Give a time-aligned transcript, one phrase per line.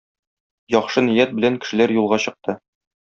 [0.75, 2.57] Яхшы ният белән кешеләр юлга чыкты.